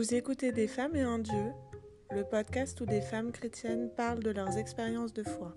Vous 0.00 0.14
écoutez 0.14 0.50
Des 0.50 0.66
femmes 0.66 0.96
et 0.96 1.02
un 1.02 1.18
Dieu, 1.18 1.52
le 2.10 2.24
podcast 2.24 2.80
où 2.80 2.86
des 2.86 3.02
femmes 3.02 3.32
chrétiennes 3.32 3.90
parlent 3.94 4.22
de 4.22 4.30
leurs 4.30 4.56
expériences 4.56 5.12
de 5.12 5.22
foi. 5.22 5.54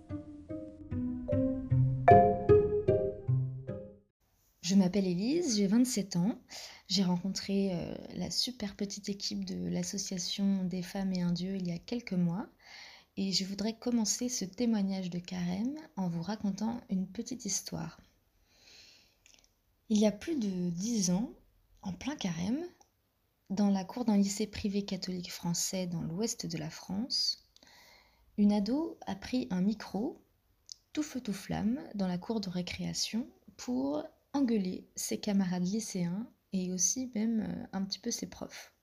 Je 4.62 4.76
m'appelle 4.76 5.08
Élise, 5.08 5.56
j'ai 5.56 5.68
27 5.68 6.18
ans. 6.18 6.38
J'ai 6.90 7.06
rencontré 7.06 7.72
euh, 7.72 7.96
la 8.16 8.30
super 8.30 8.76
petite 8.76 9.08
équipe 9.08 9.46
de 9.46 9.70
l'association 9.70 10.66
Des 10.66 10.82
femmes 10.82 11.14
et 11.14 11.22
un 11.22 11.32
Dieu 11.32 11.56
il 11.56 11.66
y 11.66 11.72
a 11.72 11.80
quelques 11.80 12.12
mois. 12.12 12.50
Et 13.16 13.32
je 13.32 13.46
voudrais 13.46 13.78
commencer 13.78 14.28
ce 14.28 14.44
témoignage 14.44 15.10
de 15.10 15.20
carême 15.20 15.78
en 15.96 16.10
vous 16.10 16.22
racontant 16.22 16.82
une 16.90 17.08
petite 17.08 17.46
histoire. 17.46 17.98
Il 19.88 20.00
y 20.00 20.06
a 20.06 20.12
plus 20.12 20.36
de 20.36 20.70
10 20.70 21.12
ans, 21.12 21.32
en 21.82 21.94
plein 21.94 22.18
carême, 22.18 22.60
dans 23.54 23.70
la 23.70 23.84
cour 23.84 24.04
d'un 24.04 24.18
lycée 24.18 24.48
privé 24.48 24.84
catholique 24.84 25.32
français 25.32 25.86
dans 25.86 26.02
l'ouest 26.02 26.48
de 26.48 26.58
la 26.58 26.72
France, 26.72 27.46
une 28.40 28.52
ado 28.52 28.98
a 29.06 29.14
pris 29.14 29.48
un 29.52 29.62
micro, 29.62 30.20
tout 30.92 31.04
feu 31.04 31.22
tout 31.22 31.34
flamme, 31.34 31.80
dans 31.94 32.08
la 32.08 32.18
cour 32.18 32.42
de 32.42 32.50
récréation 32.50 33.28
pour 33.56 34.04
engueuler 34.34 34.88
ses 34.96 35.20
camarades 35.20 35.68
lycéens 35.68 36.28
et 36.52 36.72
aussi 36.74 37.12
même 37.14 37.42
euh, 37.42 37.66
un 37.74 37.84
petit 37.84 38.00
peu 38.00 38.10
ses 38.10 38.26
profs. 38.26 38.74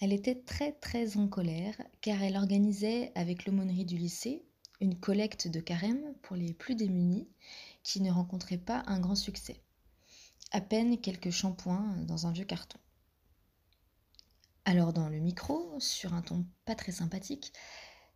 Elle 0.00 0.12
était 0.12 0.40
très 0.40 0.70
très 0.70 1.16
en 1.16 1.26
colère 1.26 1.74
car 2.00 2.22
elle 2.22 2.36
organisait 2.36 3.10
avec 3.16 3.44
l'aumônerie 3.44 3.84
du 3.84 3.96
lycée 3.96 4.44
une 4.80 5.00
collecte 5.00 5.48
de 5.48 5.58
carême 5.58 6.14
pour 6.22 6.36
les 6.36 6.54
plus 6.54 6.76
démunis 6.76 7.28
qui 7.82 8.00
ne 8.00 8.12
rencontraient 8.12 8.56
pas 8.56 8.84
un 8.86 9.00
grand 9.00 9.16
succès. 9.16 9.60
À 10.52 10.60
peine 10.60 11.00
quelques 11.00 11.30
shampoings 11.30 11.96
dans 12.06 12.28
un 12.28 12.32
vieux 12.32 12.44
carton. 12.44 12.78
Alors 14.64 14.92
dans 14.92 15.08
le 15.08 15.18
micro, 15.18 15.74
sur 15.80 16.14
un 16.14 16.22
ton 16.22 16.46
pas 16.64 16.76
très 16.76 16.92
sympathique, 16.92 17.52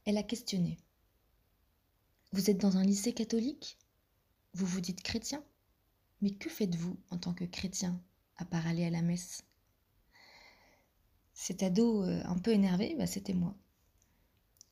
elle 0.05 0.16
a 0.16 0.22
questionné. 0.22 0.78
Vous 2.30 2.50
êtes 2.50 2.58
dans 2.58 2.77
un 2.77 2.84
lycée 2.84 3.12
catholique? 3.12 3.78
Vous 4.55 4.64
vous 4.64 4.80
dites 4.80 5.03
chrétien? 5.03 5.42
Mais 6.22 6.30
que 6.30 6.48
faites-vous 6.48 6.97
en 7.11 7.19
tant 7.19 7.34
que 7.34 7.44
chrétien, 7.44 8.00
à 8.36 8.44
part 8.44 8.64
aller 8.69 8.84
à 8.84 8.91
la 8.91 9.03
messe? 9.03 9.42
Cet 11.34 11.64
ado 11.64 12.05
euh, 12.05 12.22
un 12.25 12.38
peu 12.38 12.53
énervé, 12.53 12.94
bah, 12.97 13.08
c'était 13.08 13.34
moi. 13.34 13.56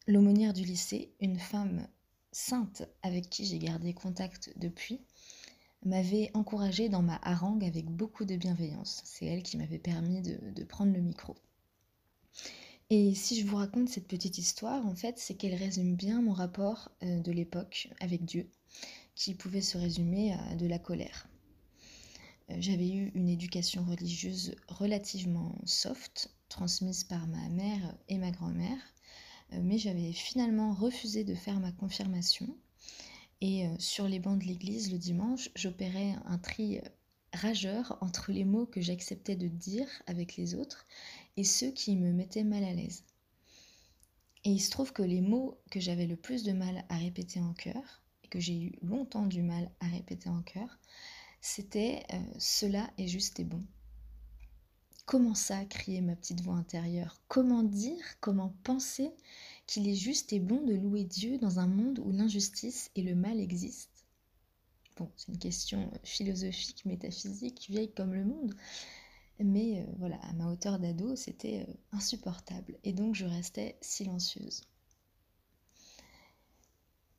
L'aumônière 0.07 0.53
du 0.53 0.63
lycée, 0.63 1.13
une 1.21 1.41
femme 1.41 1.89
sainte 2.31 2.85
avec 3.03 3.29
qui 3.29 3.47
j'ai 3.47 3.59
gardé 3.59 3.95
contact 3.95 4.53
depuis, 4.57 5.01
m'avait 5.85 6.31
encouragée 6.35 6.89
dans 6.89 7.03
ma 7.03 7.19
harangue 7.23 7.65
avec 7.65 7.87
beaucoup 7.87 8.25
de 8.25 8.37
bienveillance. 8.37 9.03
C'est 9.05 9.27
elle 9.27 9.43
qui 9.43 9.57
m'avait 9.57 9.79
permis 9.81 10.23
de 10.23 10.65
prendre 10.65 10.93
le 10.93 11.01
micro. 11.01 11.37
Et 12.91 13.15
si 13.15 13.41
je 13.41 13.47
vous 13.47 13.57
raconte 13.57 13.89
cette 13.89 14.07
petite 14.07 14.37
histoire, 14.37 14.87
en 14.87 14.95
fait, 14.95 15.19
c'est 15.19 15.35
qu'elle 15.35 15.55
résume 15.55 15.97
bien 15.97 16.21
mon 16.21 16.35
rapport 16.35 16.91
euh, 17.03 17.21
de 17.21 17.33
l'époque 17.33 17.89
avec 17.99 18.25
Dieu, 18.27 18.51
qui 19.15 19.35
pouvait 19.35 19.63
se 19.63 19.79
résumer 19.79 20.35
à 20.35 20.55
de 20.55 20.67
la 20.67 20.79
colère. 20.79 21.27
Euh, 22.51 22.57
j'avais 22.59 22.91
eu 22.91 23.11
une 23.15 23.31
éducation 23.31 23.85
religieuse 23.85 24.55
relativement 24.69 25.57
soft, 25.65 26.31
transmise 26.51 27.05
par 27.05 27.27
ma 27.27 27.49
mère 27.49 27.97
et 28.09 28.19
ma 28.19 28.31
grand-mère, 28.31 28.79
euh, 29.55 29.61
mais 29.63 29.79
j'avais 29.79 30.13
finalement 30.13 30.75
refusé 30.75 31.25
de 31.25 31.35
faire 31.35 31.61
ma 31.61 31.73
confirmation. 31.73 32.55
Et 33.41 33.67
sur 33.79 34.09
les 34.09 34.21
bancs 34.21 34.39
de 34.39 34.45
l'église 34.45 34.91
le 34.91 34.97
dimanche, 34.97 35.51
j'opérais 35.55 36.15
un 36.25 36.39
tri 36.39 36.81
rageur 37.35 37.99
entre 38.01 38.33
les 38.33 38.45
mots 38.45 38.65
que 38.65 38.81
j'acceptais 38.81 39.37
de 39.37 39.49
dire 39.49 39.89
avec 40.07 40.37
les 40.37 40.55
autres 40.55 40.87
et 41.37 41.45
ceux 41.45 41.71
qui 41.71 41.97
me 41.97 42.13
mettaient 42.13 42.45
mal 42.45 42.65
à 42.65 42.73
l'aise. 42.73 43.05
Et 44.45 44.51
il 44.51 44.61
se 44.61 44.71
trouve 44.71 44.93
que 44.93 45.03
les 45.03 45.21
mots 45.21 45.59
que 45.71 45.81
j'avais 45.81 46.07
le 46.07 46.17
plus 46.17 46.43
de 46.45 46.53
mal 46.53 46.85
à 46.89 46.97
répéter 46.97 47.41
en 47.41 47.55
chœur, 47.55 48.03
et 48.23 48.29
que 48.29 48.41
j'ai 48.41 48.61
eu 48.61 48.73
longtemps 48.83 49.27
du 49.27 49.43
mal 49.43 49.71
à 49.81 49.87
répéter 49.87 50.29
en 50.29 50.43
chœur, 50.43 50.79
c'était 51.41 52.05
euh, 52.13 52.23
Cela 52.39 52.91
est 52.99 53.09
juste 53.09 53.41
et 53.41 53.45
bon. 53.45 53.63
Comment 55.07 55.35
ça, 55.35 55.65
criait 55.67 56.01
ma 56.01 56.17
petite 56.17 56.41
voix 56.41 56.55
intérieure? 56.55 57.21
Comment 57.29 57.63
dire, 57.63 58.03
comment 58.21 58.55
penser 58.63 59.11
qu'il 59.67 59.87
est 59.87 59.95
juste 59.95 60.33
et 60.33 60.41
bon 60.41 60.63
de 60.63 60.75
louer 60.75 61.05
Dieu 61.05 61.37
dans 61.37 61.59
un 61.59 61.67
monde 61.67 61.99
où 61.99 62.11
l'injustice 62.11 62.91
et 62.95 63.03
le 63.03 63.15
mal 63.15 63.39
existent? 63.39 63.93
Bon, 64.97 65.11
c'est 65.17 65.29
une 65.29 65.39
question 65.39 65.91
philosophique, 66.05 66.85
métaphysique, 66.87 67.67
vieille 67.69 67.93
comme 67.93 68.15
le 68.15 68.25
monde, 68.25 68.55
mais 69.41 69.81
euh, 69.81 69.93
voilà, 69.99 70.17
à 70.23 70.33
ma 70.33 70.51
hauteur 70.51 70.79
d'ado, 70.79 71.17
c'était 71.17 71.67
euh, 71.69 71.73
insupportable. 71.93 72.77
Et 72.85 72.93
donc 72.93 73.15
je 73.15 73.27
restais 73.27 73.77
silencieuse. 73.81 74.63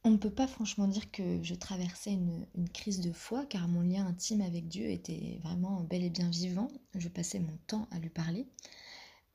On 0.03 0.11
ne 0.11 0.17
peut 0.17 0.29
pas 0.29 0.47
franchement 0.47 0.87
dire 0.87 1.09
que 1.09 1.41
je 1.41 1.55
traversais 1.55 2.13
une, 2.13 2.45
une, 2.55 2.69
crise 2.69 2.99
de 3.01 3.11
foi, 3.11 3.45
car 3.47 3.67
mon 3.67 3.81
lien 3.81 4.05
intime 4.05 4.41
avec 4.41 4.67
Dieu 4.67 4.87
était 4.89 5.39
vraiment 5.43 5.81
bel 5.81 6.03
et 6.03 6.11
bien 6.11 6.29
vivant. 6.29 6.67
Je 6.93 7.09
passais 7.09 7.39
mon 7.39 7.57
temps 7.65 7.87
à 7.89 7.97
lui 7.97 8.09
parler, 8.09 8.47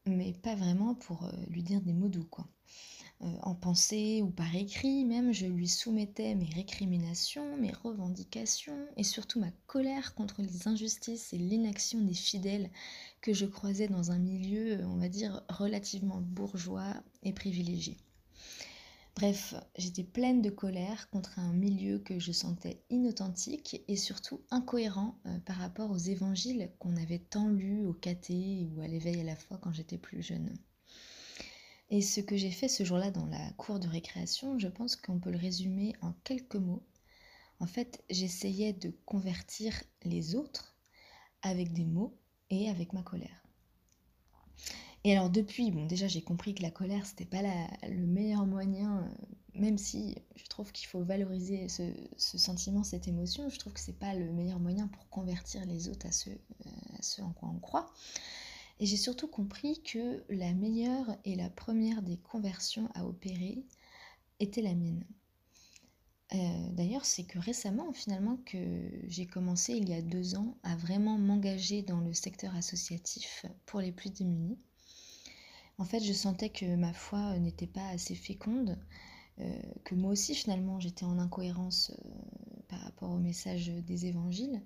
mais 0.07 0.33
pas 0.33 0.55
vraiment 0.55 0.95
pour 0.95 1.25
euh, 1.25 1.33
lui 1.49 1.63
dire 1.63 1.81
des 1.81 1.93
mots 1.93 2.09
doux, 2.09 2.25
quoi. 2.25 2.47
Euh, 3.23 3.27
en 3.43 3.55
pensée 3.55 4.23
ou 4.23 4.31
par 4.31 4.55
écrit 4.57 5.05
même, 5.05 5.33
je 5.33 5.45
lui 5.47 5.69
soumettais 5.69 6.35
mes 6.35 6.49
récriminations, 6.49 7.57
mes 7.59 7.73
revendications 7.73 8.87
et 8.97 9.05
surtout 9.05 9.41
ma 9.41 9.51
colère 9.67 10.15
contre 10.15 10.41
les 10.41 10.67
injustices 10.69 11.35
et 11.35 11.39
l'inaction 11.39 12.01
des 12.01 12.15
fidèles 12.15 12.71
que 13.21 13.35
je 13.35 13.45
croisais 13.45 13.89
dans 13.89 14.11
un 14.11 14.19
milieu, 14.19 14.83
on 14.87 14.97
va 14.97 15.11
dire, 15.11 15.43
relativement 15.51 16.23
bourgeois 16.23 16.95
et 17.23 17.35
privilégié. 17.35 17.99
Bref, 19.17 19.55
j'étais 19.77 20.05
pleine 20.05 20.41
de 20.41 20.49
colère 20.49 21.11
contre 21.11 21.39
un 21.41 21.53
milieu 21.53 21.99
que 21.99 22.19
je 22.19 22.33
sentais 22.33 22.81
inauthentique 22.89 23.83
et 23.87 23.97
surtout 23.97 24.41
incohérent 24.51 25.19
euh, 25.27 25.39
par 25.41 25.57
rapport 25.57 25.91
aux 25.91 25.99
évangiles 25.99 26.71
qu'on 26.79 26.97
avait 26.97 27.19
tant 27.19 27.49
lus 27.49 27.85
au 27.85 27.93
caté 27.93 28.67
ou 28.73 28.81
à 28.81 28.87
l'éveil 28.87 29.21
à 29.21 29.25
la 29.25 29.37
fois 29.37 29.59
quand 29.59 29.73
j'étais 29.73 29.99
plus 29.99 30.23
jeune. 30.23 30.57
Et 31.91 32.03
ce 32.03 32.21
que 32.21 32.37
j'ai 32.37 32.53
fait 32.53 32.69
ce 32.69 32.85
jour-là 32.85 33.11
dans 33.11 33.27
la 33.27 33.51
cour 33.53 33.81
de 33.81 33.89
récréation, 33.89 34.59
je 34.59 34.69
pense 34.69 34.95
qu'on 34.95 35.19
peut 35.19 35.31
le 35.31 35.39
résumer 35.39 35.95
en 36.01 36.13
quelques 36.25 36.57
mots. 36.57 36.85
En 37.59 37.67
fait, 37.67 38.03
j'essayais 38.09 38.73
de 38.73 38.95
convertir 39.05 39.75
les 40.05 40.37
autres 40.37 40.77
avec 41.43 41.73
des 41.73 41.85
mots 41.85 42.17
et 42.49 42.69
avec 42.71 42.93
ma 42.93 43.03
colère. 43.03 43.45
Et 45.03 45.13
alors 45.17 45.31
depuis, 45.31 45.71
bon 45.71 45.87
déjà 45.87 46.09
j'ai 46.09 46.21
compris 46.21 46.55
que 46.55 46.63
la 46.63 46.71
colère 46.71 47.07
c'était 47.07 47.25
pas 47.25 47.41
le 47.43 48.07
meilleur 48.07 48.45
moyen, 48.45 48.99
euh, 48.99 49.09
même 49.55 49.79
si 49.79 50.17
je 50.37 50.45
trouve 50.45 50.73
qu'il 50.73 50.87
faut 50.87 51.03
valoriser 51.03 51.69
ce, 51.69 51.83
sentiment, 52.19 52.85
cette 52.85 53.09
émotion, 53.09 53.49
je 53.49 53.59
trouve 53.59 53.73
que 53.73 53.81
c'est 53.81 53.99
pas 53.99 54.15
le 54.15 54.31
meilleur 54.31 54.61
moyen 54.61 54.89
pour 54.89 55.09
convertir 55.09 55.65
les 55.65 55.89
autres 55.89 56.07
à 56.07 56.13
ce, 56.13 56.29
à 56.99 57.03
ce 57.03 57.23
en 57.23 57.33
quoi 57.33 57.49
on 57.49 57.59
croit. 57.59 57.91
Et 58.81 58.87
j'ai 58.87 58.97
surtout 58.97 59.29
compris 59.29 59.83
que 59.83 60.25
la 60.31 60.55
meilleure 60.55 61.15
et 61.27 61.37
la 61.37 61.51
première 61.51 62.01
des 62.01 62.17
conversions 62.17 62.89
à 62.95 63.05
opérer 63.05 63.63
était 64.41 64.63
la 64.63 64.75
mienne. 64.75 65.05
Euh, 66.33 66.69
d'ailleurs, 66.73 67.05
c'est 67.05 67.25
que 67.25 67.39
récemment, 67.39 67.93
finalement, 67.93 68.39
que 68.47 68.89
j'ai 69.07 69.27
commencé 69.27 69.75
il 69.75 69.89
y 69.89 69.93
a 69.93 70.01
deux 70.01 70.35
ans 70.35 70.57
à 70.63 70.77
vraiment 70.77 71.19
m'engager 71.19 71.83
dans 71.83 72.01
le 72.01 72.15
secteur 72.15 72.57
associatif 72.57 73.45
pour 73.67 73.81
les 73.81 73.93
plus 73.93 74.11
démunis. 74.11 74.59
En 75.77 75.85
fait, 75.85 76.01
je 76.01 76.13
sentais 76.15 76.49
que 76.49 76.77
ma 76.77 76.95
foi 76.95 77.39
n'était 77.39 77.67
pas 77.67 77.87
assez 77.89 78.15
féconde, 78.15 78.79
euh, 79.41 79.61
que 79.85 79.95
moi 79.95 80.11
aussi, 80.11 80.35
finalement, 80.35 80.81
j'étais 80.81 81.05
en 81.05 81.19
incohérence 81.19 81.91
euh, 81.91 82.63
par 82.69 82.81
rapport 82.81 83.11
au 83.11 83.19
message 83.19 83.69
des 83.69 84.07
évangiles, 84.07 84.63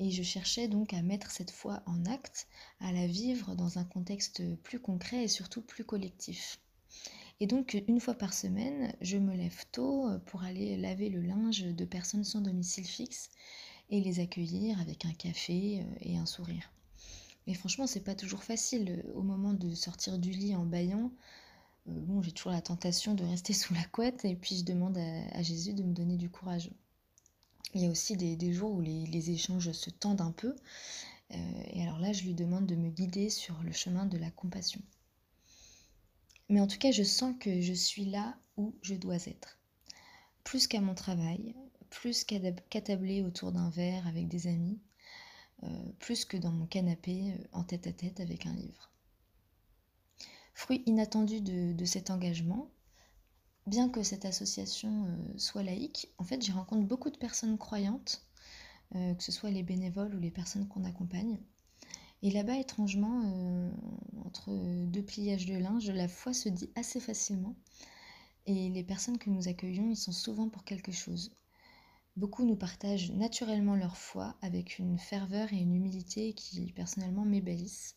et 0.00 0.10
je 0.10 0.22
cherchais 0.22 0.66
donc 0.66 0.94
à 0.94 1.02
mettre 1.02 1.30
cette 1.30 1.52
foi 1.52 1.82
en 1.86 2.04
acte, 2.06 2.48
à 2.80 2.90
la 2.90 3.06
vivre 3.06 3.54
dans 3.54 3.78
un 3.78 3.84
contexte 3.84 4.42
plus 4.62 4.80
concret 4.80 5.24
et 5.24 5.28
surtout 5.28 5.62
plus 5.62 5.84
collectif. 5.84 6.58
Et 7.38 7.46
donc 7.46 7.80
une 7.86 8.00
fois 8.00 8.14
par 8.14 8.34
semaine, 8.34 8.94
je 9.02 9.18
me 9.18 9.36
lève 9.36 9.64
tôt 9.70 10.08
pour 10.26 10.42
aller 10.42 10.76
laver 10.76 11.10
le 11.10 11.20
linge 11.20 11.62
de 11.62 11.84
personnes 11.84 12.24
sans 12.24 12.40
domicile 12.40 12.86
fixe 12.86 13.30
et 13.90 14.00
les 14.00 14.20
accueillir 14.20 14.80
avec 14.80 15.04
un 15.04 15.12
café 15.12 15.80
euh, 15.80 15.94
et 16.00 16.16
un 16.16 16.26
sourire. 16.26 16.72
Mais 17.46 17.54
franchement, 17.54 17.86
c'est 17.86 18.04
pas 18.04 18.14
toujours 18.14 18.44
facile. 18.44 19.04
Au 19.14 19.22
moment 19.22 19.52
de 19.52 19.74
sortir 19.74 20.18
du 20.18 20.30
lit 20.30 20.54
en 20.54 20.64
baillant, 20.64 21.10
euh, 21.88 21.92
bon, 22.00 22.22
j'ai 22.22 22.32
toujours 22.32 22.52
la 22.52 22.62
tentation 22.62 23.14
de 23.14 23.24
rester 23.24 23.52
sous 23.54 23.74
la 23.74 23.84
couette 23.84 24.24
et 24.24 24.36
puis 24.36 24.56
je 24.56 24.64
demande 24.64 24.98
à 24.98 25.42
Jésus 25.42 25.74
de 25.74 25.82
me 25.82 25.92
donner 25.92 26.16
du 26.16 26.30
courage. 26.30 26.70
Il 27.74 27.82
y 27.82 27.86
a 27.86 27.90
aussi 27.90 28.16
des, 28.16 28.52
jours 28.52 28.72
où 28.72 28.80
les, 28.80 29.30
échanges 29.30 29.72
se 29.72 29.90
tendent 29.90 30.20
un 30.20 30.32
peu. 30.32 30.54
Euh, 31.32 31.62
et 31.72 31.82
alors 31.82 31.98
là, 31.98 32.12
je 32.12 32.24
lui 32.24 32.34
demande 32.34 32.66
de 32.66 32.74
me 32.74 32.90
guider 32.90 33.30
sur 33.30 33.62
le 33.62 33.72
chemin 33.72 34.06
de 34.06 34.18
la 34.18 34.30
compassion. 34.30 34.82
Mais 36.48 36.60
en 36.60 36.66
tout 36.66 36.78
cas, 36.78 36.90
je 36.90 37.04
sens 37.04 37.34
que 37.38 37.60
je 37.60 37.72
suis 37.72 38.06
là 38.06 38.36
où 38.56 38.74
je 38.82 38.94
dois 38.94 39.26
être. 39.26 39.58
Plus 40.42 40.66
qu'à 40.66 40.80
mon 40.80 40.94
travail, 40.94 41.54
plus 41.90 42.24
qu'attablé 42.24 43.22
autour 43.22 43.52
d'un 43.52 43.70
verre 43.70 44.06
avec 44.06 44.26
des 44.26 44.48
amis, 44.48 44.80
euh, 45.62 45.92
plus 45.98 46.24
que 46.24 46.36
dans 46.36 46.52
mon 46.52 46.66
canapé 46.66 47.32
euh, 47.32 47.44
en 47.52 47.64
tête 47.64 47.86
à 47.86 47.92
tête 47.92 48.20
avec 48.20 48.46
un 48.46 48.54
livre. 48.54 48.90
Fruit 50.54 50.82
inattendu 50.86 51.40
de, 51.40 51.84
cet 51.84 52.10
engagement, 52.10 52.70
bien 53.66 53.88
que 53.88 54.02
cette 54.02 54.24
association 54.24 55.06
euh, 55.06 55.38
soit 55.38 55.62
laïque, 55.62 56.12
en 56.18 56.24
fait, 56.24 56.42
j'y 56.42 56.52
rencontre 56.52 56.86
beaucoup 56.86 57.10
de 57.10 57.18
personnes 57.18 57.58
croyantes, 57.58 58.26
euh, 58.94 59.14
que 59.14 59.22
ce 59.22 59.32
soit 59.32 59.50
les 59.50 59.62
bénévoles 59.62 60.14
ou 60.14 60.20
les 60.20 60.30
personnes 60.30 60.68
qu'on 60.68 60.84
accompagne. 60.84 61.38
Et 62.22 62.30
là-bas, 62.30 62.58
étrangement, 62.58 63.22
euh, 63.24 63.70
entre 64.24 64.52
deux 64.86 65.02
pliages 65.02 65.46
de 65.46 65.56
linge, 65.56 65.90
la 65.90 66.08
foi 66.08 66.32
se 66.32 66.48
dit 66.48 66.70
assez 66.74 67.00
facilement. 67.00 67.56
Et 68.46 68.68
les 68.70 68.84
personnes 68.84 69.18
que 69.18 69.30
nous 69.30 69.48
accueillons, 69.48 69.90
ils 69.90 69.96
sont 69.96 70.12
souvent 70.12 70.48
pour 70.48 70.64
quelque 70.64 70.92
chose. 70.92 71.34
Beaucoup 72.16 72.44
nous 72.44 72.56
partagent 72.56 73.12
naturellement 73.12 73.76
leur 73.76 73.96
foi 73.96 74.36
avec 74.42 74.78
une 74.78 74.98
ferveur 74.98 75.52
et 75.52 75.58
une 75.58 75.74
humilité 75.74 76.34
qui 76.34 76.72
personnellement 76.72 77.24
m'ébellissent. 77.24 77.96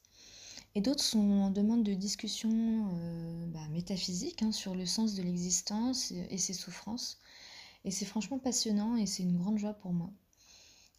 Et 0.75 0.81
d'autres 0.81 1.03
sont 1.03 1.19
en 1.19 1.51
demande 1.51 1.83
de 1.83 1.93
discussion 1.93 2.49
euh, 2.51 3.45
bah, 3.47 3.67
métaphysique 3.69 4.41
hein, 4.41 4.51
sur 4.51 4.73
le 4.73 4.85
sens 4.85 5.13
de 5.13 5.21
l'existence 5.21 6.11
et 6.11 6.37
ses 6.37 6.53
souffrances. 6.53 7.19
Et 7.85 7.91
c'est 7.91 8.05
franchement 8.05 8.39
passionnant 8.39 8.95
et 8.95 9.05
c'est 9.05 9.23
une 9.23 9.37
grande 9.37 9.59
joie 9.59 9.73
pour 9.73 9.93
moi. 9.93 10.09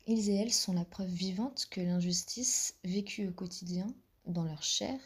Ils 0.07 0.29
et 0.29 0.35
elles 0.35 0.53
sont 0.53 0.75
la 0.75 0.85
preuve 0.85 1.11
vivante 1.11 1.67
que 1.71 1.81
l'injustice 1.81 2.75
vécue 2.85 3.29
au 3.29 3.33
quotidien, 3.33 3.87
dans 4.27 4.45
leur 4.45 4.63
chair, 4.63 5.01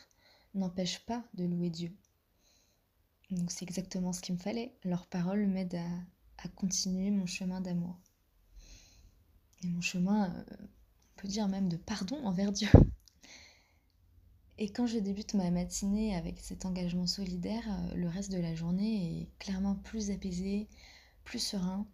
n'empêche 0.55 0.99
pas 1.06 1.25
de 1.35 1.44
louer 1.44 1.70
Dieu. 1.70 1.93
Donc 3.31 3.50
c'est 3.50 3.65
exactement 3.65 4.12
ce 4.12 4.20
qu'il 4.20 4.35
me 4.35 4.41
fallait. 4.41 4.75
Leurs 4.85 5.06
paroles 5.06 5.47
m'aident 5.47 5.81
à, 6.38 6.49
continuer 6.56 7.11
mon 7.11 7.26
chemin 7.26 7.61
d'amour. 7.61 7.97
Et 9.62 9.67
mon 9.69 9.81
chemin, 9.81 10.31
euh, 10.35 10.44
on 10.61 11.20
peut 11.20 11.29
dire 11.29 11.49
même 11.49 11.69
de 11.69 11.76
pardon 11.76 12.17
envers 12.25 12.53
Dieu. 12.53 12.69
Et 14.60 14.70
quand 14.70 14.88
je 14.88 14.99
débute 14.99 15.34
ma 15.34 15.52
matinée 15.52 16.16
avec 16.16 16.40
cet 16.40 16.66
engagement 16.66 17.06
solidaire, 17.06 17.62
euh, 17.69 17.94
le 17.94 18.08
reste 18.08 18.32
de 18.32 18.40
la 18.40 18.56
journée 18.56 19.20
est 19.20 19.38
clairement 19.38 19.76
plus 19.76 20.10
apaisé, 20.10 20.69
plus 21.22 21.38
serein, 21.38 21.87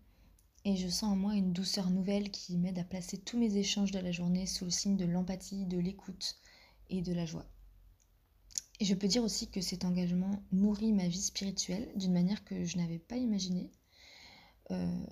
et 0.64 0.76
je 0.76 0.88
sens 0.88 1.12
en 1.12 1.16
moi 1.16 1.34
une 1.34 1.52
douceur 1.52 1.90
nouvelle 1.90 2.30
qui 2.30 2.56
m'aide 2.56 2.78
à 2.78 2.84
placer 2.84 3.18
tous 3.18 3.38
mes 3.38 3.58
échanges 3.58 3.90
de 3.90 3.98
la 3.98 4.12
journée 4.12 4.46
sous 4.46 4.64
le 4.64 4.70
signe 4.70 4.96
de 4.96 5.04
l'empathie, 5.04 5.66
de 5.66 5.78
l'écoute 5.78 6.36
et 6.88 7.02
de 7.02 7.12
la 7.12 7.26
joie. 7.26 7.44
Et 8.80 8.86
je 8.86 8.94
peux 8.94 9.08
dire 9.08 9.22
aussi 9.22 9.50
que 9.50 9.60
cet 9.60 9.84
engagement 9.84 10.42
nourrit 10.50 10.92
ma 10.92 11.06
vie 11.06 11.20
spirituelle 11.20 11.92
d'une 11.96 12.14
manière 12.14 12.44
que 12.44 12.64
je 12.64 12.78
n'avais 12.78 12.98
pas 12.98 13.16
imaginée. 13.16 13.70
Euh, 14.70 15.04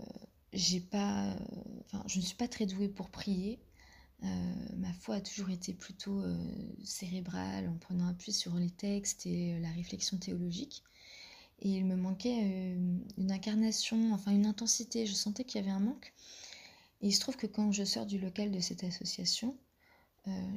je 0.54 0.76
ne 0.76 2.22
suis 2.22 2.34
pas 2.34 2.48
très 2.48 2.64
douée 2.64 2.88
pour 2.88 3.10
prier, 3.10 3.60
ma 4.76 4.92
foi 4.92 5.16
a 5.16 5.20
toujours 5.20 5.50
été 5.50 5.74
plutôt 5.74 6.20
euh, 6.20 6.36
cérébrale, 6.84 7.68
en 7.68 7.76
prenant 7.76 8.08
appui 8.08 8.32
sur 8.32 8.54
les 8.54 8.70
textes 8.70 9.26
et 9.26 9.54
euh, 9.54 9.60
la 9.60 9.70
réflexion 9.70 10.16
théologique. 10.16 10.82
Et 11.60 11.70
il 11.70 11.84
me 11.84 11.94
manquait 11.94 12.76
une 13.16 13.30
incarnation, 13.30 14.12
enfin 14.12 14.32
une 14.32 14.46
intensité. 14.46 15.06
Je 15.06 15.14
sentais 15.14 15.44
qu'il 15.44 15.60
y 15.60 15.64
avait 15.64 15.72
un 15.72 15.78
manque. 15.78 16.12
Et 17.00 17.08
il 17.08 17.12
se 17.12 17.20
trouve 17.20 17.36
que 17.36 17.46
quand 17.46 17.70
je 17.70 17.84
sors 17.84 18.04
du 18.04 18.18
local 18.18 18.50
de 18.50 18.58
cette 18.58 18.82
association, 18.82 19.56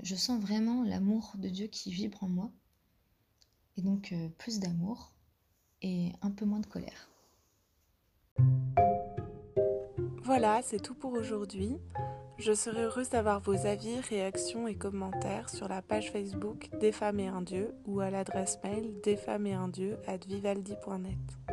je 0.02 0.16
sens 0.16 0.42
vraiment 0.42 0.84
l'amour 0.84 1.34
de 1.38 1.48
Dieu 1.48 1.68
qui 1.68 1.92
vibre 1.92 2.24
en 2.24 2.28
moi. 2.28 2.52
Et 3.78 3.84
donc 3.84 4.16
plus 4.40 4.58
d'amour 4.58 5.14
et 5.84 6.12
un 6.24 6.32
peu 6.32 6.46
moins 6.46 6.60
de 6.60 6.66
colère. 6.66 7.08
Voilà, 10.24 10.64
c'est 10.64 10.80
tout 10.80 10.96
pour 10.96 11.14
aujourd'hui. 11.14 11.78
Je 12.38 12.54
serai 12.54 12.84
heureuse 12.84 13.10
d'avoir 13.10 13.40
vos 13.40 13.66
avis, 13.66 14.00
réactions 14.10 14.68
et 14.68 14.76
commentaires 14.76 15.50
sur 15.50 15.68
la 15.68 15.82
page 15.82 16.12
Facebook 16.12 16.70
Des 16.80 16.92
femmes 16.92 17.20
et 17.20 17.28
un 17.28 17.42
dieu 17.42 17.74
ou 17.86 18.02
à 18.02 18.10
l'adresse 18.10 18.60
mail 18.64 18.94
desfemmesetundieu 19.04 19.98
at 20.06 20.18
vivaldi.net. 20.28 21.45